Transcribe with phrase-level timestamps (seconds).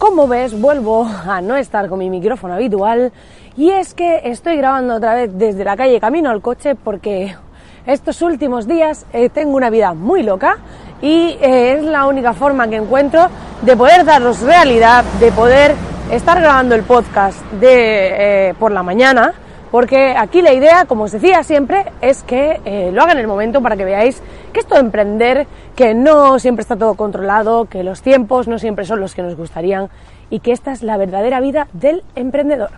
[0.00, 3.12] Como ves, vuelvo a no estar con mi micrófono habitual
[3.54, 7.36] y es que estoy grabando otra vez desde la calle camino al coche porque
[7.84, 10.56] estos últimos días eh, tengo una vida muy loca
[11.02, 13.26] y eh, es la única forma que encuentro
[13.60, 15.74] de poder daros realidad, de poder
[16.10, 19.34] estar grabando el podcast de eh, por la mañana
[19.70, 23.28] porque aquí la idea, como os decía siempre, es que eh, lo hagan en el
[23.28, 24.20] momento para que veáis
[24.52, 28.84] que esto de emprender, que no siempre está todo controlado, que los tiempos no siempre
[28.84, 29.88] son los que nos gustarían
[30.28, 32.70] y que esta es la verdadera vida del emprendedor.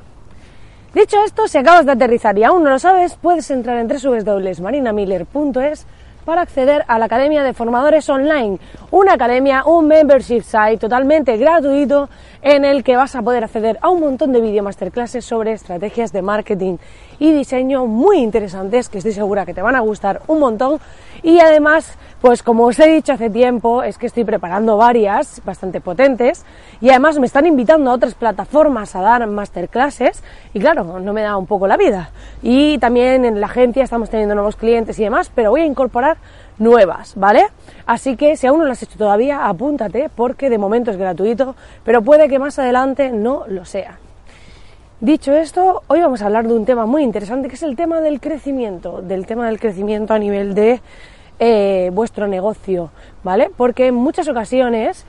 [0.94, 5.86] Dicho esto, si acabas de aterrizar y aún no lo sabes, puedes entrar en www.marinamiller.es
[6.25, 8.59] para acceder a la Academia de Formadores Online,
[8.91, 12.09] una academia, un membership site totalmente gratuito
[12.42, 16.12] en el que vas a poder acceder a un montón de video masterclasses sobre estrategias
[16.12, 16.77] de marketing
[17.19, 20.81] y diseño muy interesantes que estoy segura que te van a gustar un montón.
[21.23, 25.81] Y además pues como os he dicho hace tiempo es que estoy preparando varias bastante
[25.81, 26.45] potentes
[26.81, 30.23] y además me están invitando a otras plataformas a dar masterclasses
[30.55, 34.09] y claro no me da un poco la vida y también en la agencia estamos
[34.09, 36.17] teniendo nuevos clientes y demás pero voy a incorporar
[36.59, 37.49] nuevas, ¿vale?
[37.87, 41.56] Así que si aún no lo has hecho todavía, apúntate porque de momento es gratuito,
[41.82, 43.99] pero puede que más adelante no lo sea.
[45.00, 48.00] Dicho esto, hoy vamos a hablar de un tema muy interesante que es el tema
[48.00, 50.81] del crecimiento, del tema del crecimiento a nivel de
[51.44, 52.91] eh, vuestro negocio,
[53.25, 53.50] ¿vale?
[53.56, 55.04] Porque en muchas ocasiones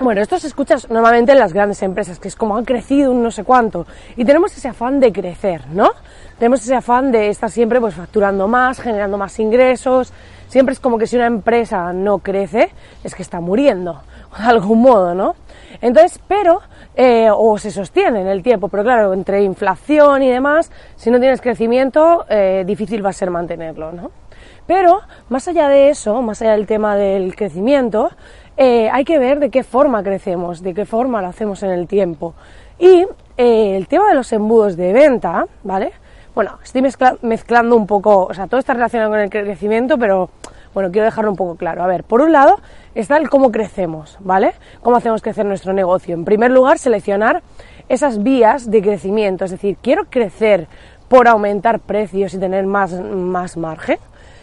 [0.00, 3.22] bueno, esto se escucha normalmente en las grandes empresas, que es como han crecido un
[3.22, 3.86] no sé cuánto.
[4.16, 5.90] Y tenemos ese afán de crecer, ¿no?
[6.38, 10.12] Tenemos ese afán de estar siempre pues facturando más, generando más ingresos.
[10.48, 12.70] Siempre es como que si una empresa no crece,
[13.04, 14.02] es que está muriendo,
[14.38, 15.36] de algún modo, ¿no?
[15.82, 16.62] Entonces, pero,
[16.96, 21.20] eh, o se sostiene en el tiempo, pero claro, entre inflación y demás, si no
[21.20, 24.21] tienes crecimiento, eh, difícil va a ser mantenerlo, ¿no?
[24.66, 28.10] Pero, más allá de eso, más allá del tema del crecimiento,
[28.56, 31.86] eh, hay que ver de qué forma crecemos, de qué forma lo hacemos en el
[31.86, 32.34] tiempo.
[32.78, 33.06] Y
[33.36, 35.92] eh, el tema de los embudos de venta, ¿vale?
[36.34, 36.82] Bueno, estoy
[37.22, 40.30] mezclando un poco, o sea, todo está relacionado con el crecimiento, pero
[40.72, 41.82] bueno, quiero dejarlo un poco claro.
[41.82, 42.58] A ver, por un lado
[42.94, 44.54] está el cómo crecemos, ¿vale?
[44.80, 46.14] Cómo hacemos crecer nuestro negocio.
[46.14, 47.42] En primer lugar, seleccionar
[47.88, 50.68] esas vías de crecimiento, es decir, quiero crecer
[51.08, 53.98] por aumentar precios y tener más, más margen,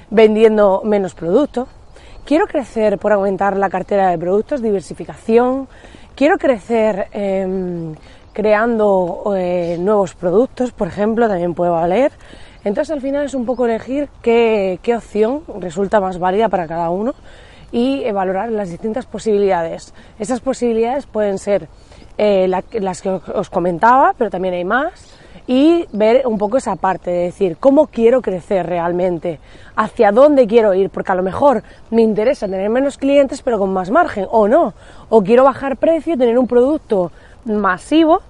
[0.09, 1.67] vendiendo menos producto,
[2.25, 5.67] quiero crecer por aumentar la cartera de productos, diversificación,
[6.15, 7.95] quiero crecer em,
[8.33, 12.11] creando eh, nuevos productos, por ejemplo, también puede valer.
[12.63, 17.13] Entonces al final es un poco elegir qué, opción resulta más válida para cada uno
[17.71, 19.93] y valorar las distintas posibilidades.
[20.19, 21.67] Esas posibilidades pueden ser
[22.17, 25.19] eh, las que os comentaba, pero también hay más
[25.49, 29.39] y ver un poco esa parte de decir cómo quiero crecer realmente,
[29.75, 33.73] hacia dónde quiero ir, porque a lo mejor me interesa tener menos clientes pero con
[33.73, 34.75] más margen, o no,
[35.09, 37.11] o quiero bajar precio, tener un producto
[37.45, 38.21] masivo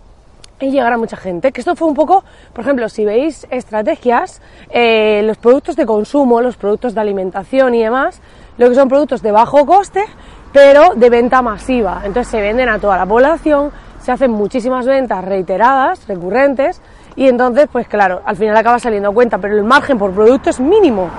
[0.62, 1.52] y llegar a mucha gente.
[1.52, 6.40] Que esto fue un poco, por ejemplo, si veis estrategias, eh, los productos de consumo,
[6.40, 8.22] los productos de alimentación y demás,
[8.58, 10.06] lo que son productos de bajo coste,
[10.54, 12.02] pero de venta masiva.
[12.06, 16.82] Entonces se venden a toda la población, se hacen muchísimas ventas reiteradas, recurrentes,
[17.20, 20.50] y entonces, pues claro, al final acaba saliendo a cuenta, pero el margen por producto
[20.52, 21.10] es mínimo.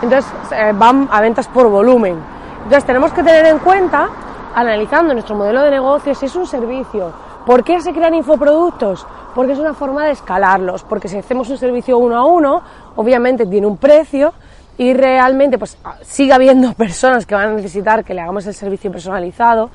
[0.00, 2.16] Entonces eh, van a ventas por volumen.
[2.58, 4.08] Entonces tenemos que tener en cuenta,
[4.54, 7.10] analizando nuestro modelo de negocio, si es un servicio.
[7.44, 9.04] ¿Por qué se crean infoproductos?
[9.34, 12.62] Porque es una forma de escalarlos, porque si hacemos un servicio uno a uno,
[12.94, 14.32] obviamente tiene un precio
[14.76, 18.92] y realmente pues sigue habiendo personas que van a necesitar que le hagamos el servicio
[18.92, 19.70] personalizado,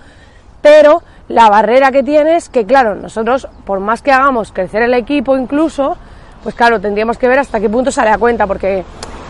[0.62, 4.94] pero la barrera que tiene es que, claro, nosotros, por más que hagamos crecer el
[4.94, 5.98] equipo incluso,
[6.44, 8.84] pues claro, tendríamos que ver hasta qué punto sale a cuenta, porque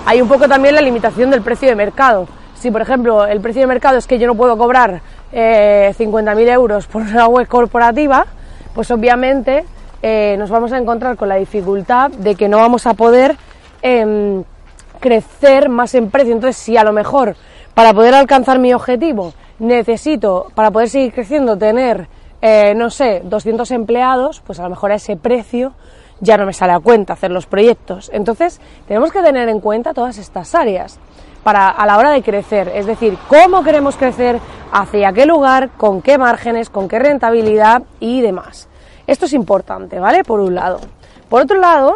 [0.05, 2.27] hay un poco también la limitación del precio de mercado.
[2.55, 5.01] Si, por ejemplo, el precio de mercado es que yo no puedo cobrar
[5.31, 8.25] eh, 50.000 euros por una web corporativa,
[8.73, 9.65] pues obviamente
[10.01, 13.37] eh, nos vamos a encontrar con la dificultad de que no vamos a poder
[13.81, 14.43] em,
[14.99, 16.33] crecer más en precio.
[16.33, 17.35] Entonces, si a lo mejor
[17.73, 19.33] para poder alcanzar mi objetivo
[19.63, 22.07] necesito, para poder seguir creciendo, tener,
[22.42, 25.74] eh, no sé, 200 empleados, pues a lo mejor a ese precio
[26.19, 28.10] ya no me sale a cuenta hacer los proyectos.
[28.13, 31.00] Entonces, tenemos que tener en cuenta todas estas áreas
[31.44, 34.39] para a la hora de crecer, es decir, cómo queremos crecer,
[34.71, 38.68] hacia qué lugar, con qué márgenes, con qué rentabilidad y demás.
[39.06, 40.24] Esto es importante, ¿vale?
[40.24, 40.80] Por un lado.
[41.30, 41.95] Por otro lado,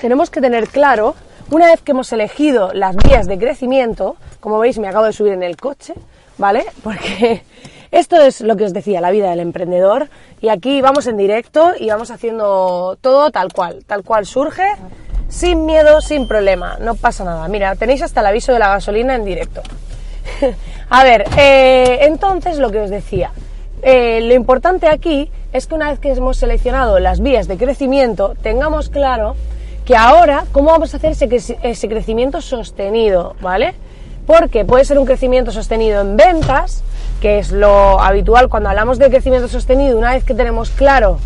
[0.00, 1.14] tenemos que tener claro,
[1.50, 5.34] una vez que hemos elegido las vías de crecimiento, como veis me acabo de subir
[5.34, 5.94] en el coche,
[6.38, 6.64] ¿vale?
[6.82, 7.42] Porque
[7.90, 10.08] esto es lo que os decía, la vida del emprendedor.
[10.40, 14.66] Y aquí vamos en directo y vamos haciendo todo tal cual, tal cual surge,
[15.28, 17.48] sin miedo, sin problema, no pasa nada.
[17.48, 19.62] Mira, tenéis hasta el aviso de la gasolina en directo.
[20.90, 23.32] A ver, eh, entonces lo que os decía,
[23.82, 28.34] eh, lo importante aquí es que una vez que hemos seleccionado las vías de crecimiento,
[28.42, 29.36] tengamos claro
[29.84, 33.36] que ahora, ¿cómo vamos a hacer ese, ese crecimiento sostenido?
[33.40, 33.74] ¿Vale?
[34.26, 36.82] Porque puede ser un crecimiento sostenido en ventas,
[37.20, 41.18] que es lo habitual cuando hablamos de crecimiento sostenido, una vez que tenemos claro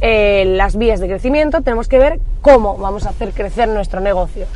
[0.00, 4.46] eh, las vías de crecimiento, tenemos que ver cómo vamos a hacer crecer nuestro negocio.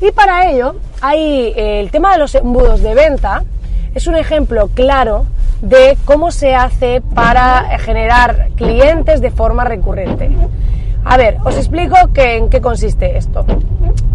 [0.00, 3.44] Y para ello, hay eh, el tema de los embudos de venta,
[3.94, 5.26] es un ejemplo claro
[5.60, 10.30] de cómo se hace para generar clientes de forma recurrente.
[11.04, 13.44] A ver, os explico que, en qué consiste esto.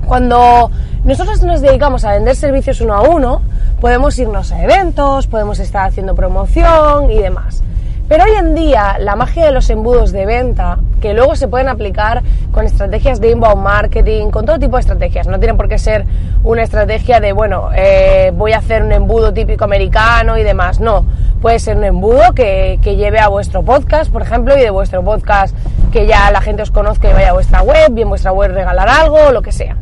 [0.06, 0.72] Cuando
[1.04, 3.42] nosotros nos dedicamos a vender servicios uno a uno,
[3.80, 7.64] podemos irnos a eventos, podemos estar haciendo promoción y demás.
[8.08, 11.70] Pero hoy en día la magia de los embudos de venta, que luego se pueden
[11.70, 15.78] aplicar con estrategias de inbound marketing, con todo tipo de estrategias, no tienen por qué
[15.78, 16.06] ser
[16.44, 21.06] una estrategia de, bueno, eh, voy a hacer un embudo típico americano y demás, no,
[21.40, 25.56] puede ser un embudo que lleve a vuestro podcast, por ejemplo, y de vuestro podcast
[25.92, 28.88] que ya la gente os conozca y vaya a vuestra web, bien vuestra web regalar
[28.88, 29.78] algo, lo que sea.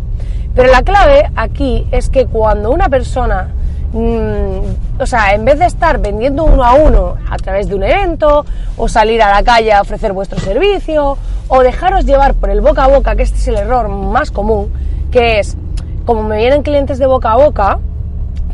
[0.55, 3.49] Pero la clave aquí es que cuando una persona
[3.93, 7.83] Mm, o sea, en vez de estar vendiendo uno a uno a través de un
[7.83, 8.45] evento,
[8.75, 11.17] o salir a la calle a ofrecer vuestro servicio,
[11.47, 14.71] o dejaros llevar por el boca a boca, que este es el error más común,
[15.09, 15.57] que es,
[16.05, 17.79] como me vienen clientes de boca a boca,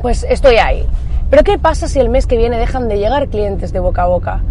[0.01, 0.85] pues estoy ahí.
[1.29, 4.07] Pero ¿qué pasa si el mes que viene dejan de llegar clientes de boca a
[4.07, 4.41] boca?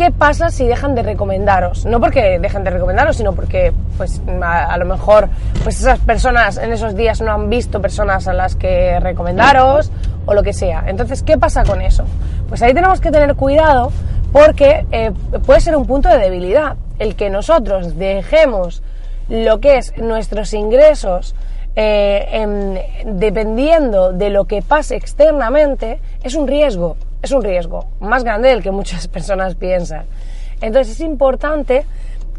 [0.00, 1.84] ¿Qué pasa si dejan de recomendaros?
[1.84, 5.28] No porque dejen de recomendaros, sino porque pues a, lo mejor
[5.62, 9.92] pues esas personas en esos días no han visto personas a las que recomendaros
[10.24, 10.84] o lo que sea.
[10.86, 12.04] Entonces, ¿qué pasa con eso?
[12.48, 13.92] Pues ahí tenemos que tener cuidado
[14.32, 15.12] porque eh,
[15.44, 18.82] puede ser un punto de debilidad el que nosotros dejemos
[19.28, 21.34] lo que es nuestros ingresos
[21.76, 28.48] eh, dependiendo de lo que pase externamente es un riesgo es un riesgo más grande
[28.48, 30.06] del que muchas personas piensan.
[30.60, 31.86] Entonces es importante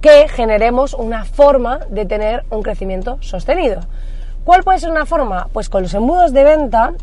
[0.02, 3.82] que generemos una forma de tener un crecimiento sostenido.
[4.44, 5.48] ¿Cuál puede ser una forma?
[5.54, 6.94] Pues con los embudos de venta,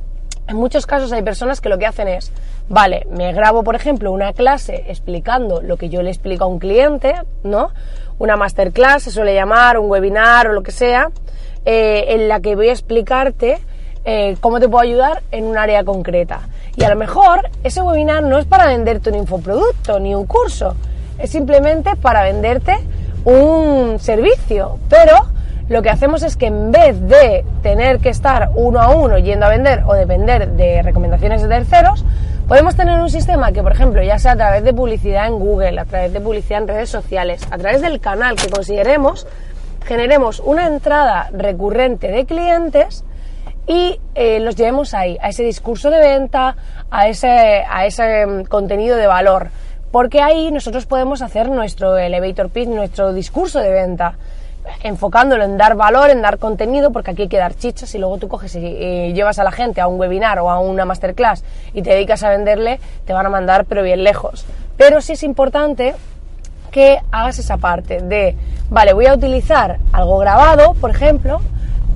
[0.48, 2.32] en muchos casos hay personas que lo que hacen es,
[2.68, 6.58] vale, me grabo por ejemplo una clase explicando lo que yo le explico a un
[6.58, 7.14] cliente,
[7.44, 7.70] ¿no?
[8.18, 11.10] Una masterclass se suele llamar, un webinar o lo que sea,
[11.64, 13.60] eh, en la que voy a explicarte
[14.10, 16.40] eh, cómo te puedo ayudar en un área concreta.
[16.76, 20.74] Y a lo mejor ese webinar no es para venderte un infoproducto ni un curso,
[21.18, 22.78] es simplemente para venderte
[23.26, 24.78] un servicio.
[24.88, 25.12] Pero
[25.68, 29.44] lo que hacemos es que en vez de tener que estar uno a uno yendo
[29.44, 32.02] a vender o depender de recomendaciones de terceros,
[32.48, 35.78] podemos tener un sistema que, por ejemplo, ya sea a través de publicidad en Google,
[35.78, 39.26] a través de publicidad en redes sociales, a través del canal que consideremos,
[39.84, 43.04] generemos una entrada recurrente de clientes
[43.68, 46.56] y eh, los llevemos ahí, a ese discurso de venta,
[46.90, 47.28] a ese,
[47.68, 49.50] a ese mm, contenido de valor.
[49.92, 54.14] Porque ahí nosotros podemos hacer nuestro elevator pitch, nuestro discurso de venta,
[54.82, 58.18] enfocándolo en dar valor, en dar contenido, porque aquí hay que dar chichas y luego
[58.18, 61.44] tú coges y, llevas a la gente a un webinar o a una masterclass
[61.74, 64.46] y te dedicas a venderle, te van a mandar pero bien lejos.
[64.78, 65.94] Pero sí es importante
[66.70, 68.34] que hagas esa parte de,
[68.70, 71.40] vale, voy a utilizar algo grabado, por ejemplo,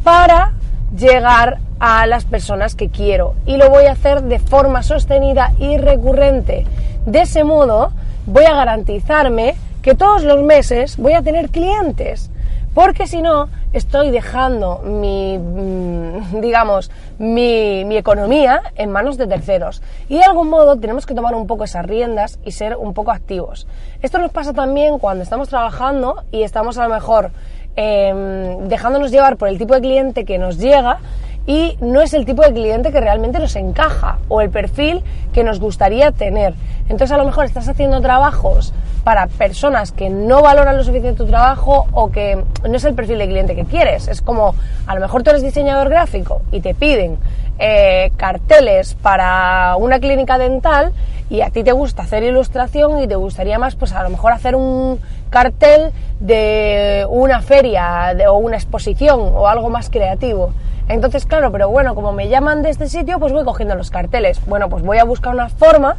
[0.03, 0.53] para
[0.97, 5.79] llegar a las personas que quiero y lo voy a hacer de forma sostenida y
[5.79, 6.67] recurrente.
[7.07, 7.93] De ese modo
[8.27, 12.31] voy a garantizarme que todos los meses voy a tener clientes,
[12.75, 19.83] porque si no estoy dejando mi, mm, digamos, mi, mi, economía en manos de terceros.
[20.09, 23.11] Y de algún modo tenemos que tomar un poco esas riendas y ser un poco
[23.11, 23.67] activos.
[24.03, 27.31] Esto nos pasa también cuando estamos trabajando y estamos a lo mejor
[27.75, 30.99] Em, dejándonos llevar por el tipo de cliente que nos llega
[31.47, 35.03] y no es el tipo de cliente que realmente nos encaja o el perfil
[35.33, 36.55] que nos gustaría tener.
[36.91, 38.75] Entonces a lo mejor estás haciendo trabajos
[39.05, 43.19] para personas que no valoran lo suficiente tu trabajo o que no es el perfil
[43.19, 44.07] de cliente que quieres.
[44.07, 44.55] Es como,
[44.87, 47.17] a lo mejor tú eres diseñador gráfico y te piden
[47.59, 50.93] eh, carteles para una clínica dental
[51.31, 54.33] y a ti te gusta hacer ilustración y te gustaría más, pues a lo mejor
[54.33, 55.01] hacer un
[55.33, 60.53] cartel de una feria o una exposición o algo más creativo.
[60.89, 64.41] Entonces, claro, pero bueno, como me llaman de este sitio, pues voy cogiendo los carteles.
[64.47, 65.97] Bueno, pues voy a buscar una forma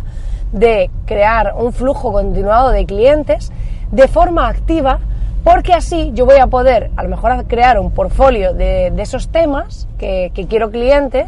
[0.52, 3.52] de crear un flujo continuado de clientes
[3.92, 5.00] de forma activa,
[5.44, 9.88] porque así yo voy a poder a lo mejor crear un portfolio de, esos temas
[9.98, 11.28] que, que quiero clientes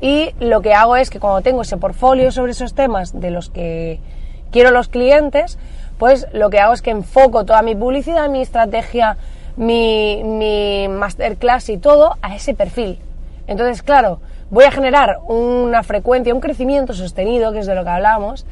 [0.00, 3.50] y lo que hago es que cuando tengo ese portfolio sobre esos temas de los
[3.50, 4.00] que
[4.50, 5.58] quiero los clientes,
[5.98, 9.16] pues lo que hago es que enfoco toda mi publicidad, mi estrategia,
[9.56, 12.98] mi, masterclass y todo a ese perfil.
[13.46, 17.90] Entonces, claro, voy a generar una frecuencia, un crecimiento sostenido, que es de lo que
[17.90, 18.44] hablamos,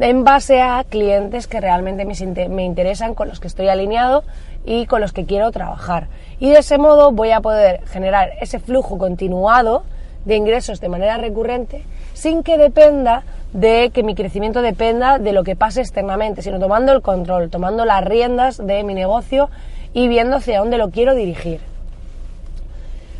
[0.00, 4.24] en base a clientes que realmente me, interesan, con los que estoy alineado
[4.64, 6.08] y con los que quiero trabajar.
[6.38, 9.84] Y de ese modo voy a poder generar ese flujo continuado
[10.24, 11.84] de ingresos de manera recurrente
[12.14, 13.24] sin que dependa
[13.54, 17.84] de que mi crecimiento dependa de lo que pase externamente, sino tomando el control, tomando
[17.84, 19.48] las riendas de mi negocio
[19.94, 21.60] y viendo hacia dónde lo quiero dirigir.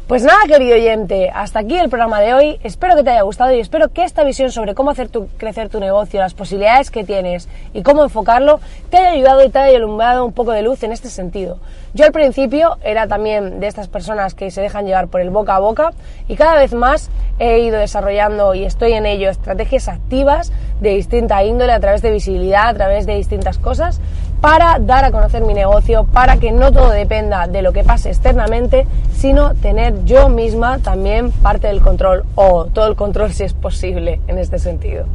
[0.06, 2.61] Pues nada, querido oyente, hasta aquí el programa de hoy.
[2.62, 5.08] Espero que te haya gustado y espero que esta visión sobre cómo hacer
[5.38, 9.61] crecer tu negocio, las posibilidades que tienes y cómo enfocarlo, te haya ayudado y te
[9.61, 11.58] haya alumbrado un poco de luz en este sentido.
[11.94, 15.56] Yo al principio era también de estas personas que se dejan llevar por el boca
[15.56, 15.92] a boca
[16.28, 17.08] y cada vez más
[17.38, 22.11] he ido desarrollando y estoy en ello estrategias activas de distinta índole a través de
[22.11, 24.02] visibilidad, a través de distintas cosas
[24.44, 28.10] para dar a conocer mi negocio, para que no todo dependa de lo que pase
[28.10, 33.54] externamente, sino tener yo misma también parte del control o todo el control si es
[33.54, 35.06] posible en este sentido.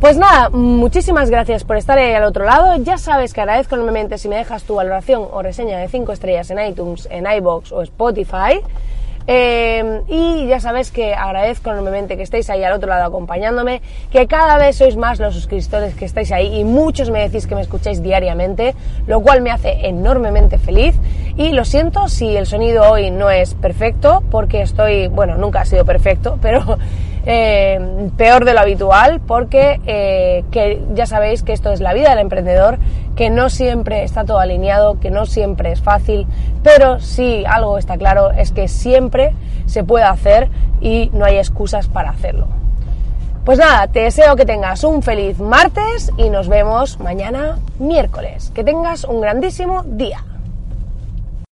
[0.00, 2.74] Pues nada, muchísimas gracias por estar ahí al otro lado.
[2.82, 6.50] Ya sabes que agradezco enormemente si me dejas tu valoración o reseña de 5 estrellas
[6.50, 8.60] en iTunes, en iBox o Spotify.
[9.28, 14.26] Eh, y ya sabes que agradezco enormemente que estéis ahí al otro lado acompañándome, que
[14.26, 17.62] cada vez sois más los suscriptores que estáis ahí y muchos me decís que me
[17.62, 18.74] escucháis diariamente,
[19.06, 20.94] lo cual me hace enormemente feliz.
[21.36, 25.64] Y lo siento si el sonido hoy no es perfecto, porque estoy, bueno, nunca ha
[25.64, 26.78] sido perfecto, pero
[27.26, 32.10] eh, peor de lo habitual, porque eh, que ya sabéis que esto es la vida
[32.10, 32.78] del emprendedor
[33.16, 36.26] que no siempre está todo alineado, que no siempre es fácil,
[36.62, 40.48] pero sí algo está claro es que siempre se puede hacer
[40.80, 42.46] y no hay excusas para hacerlo.
[43.44, 48.50] Pues nada, te deseo que tengas un feliz martes y nos vemos mañana miércoles.
[48.54, 50.24] Que tengas un grandísimo día.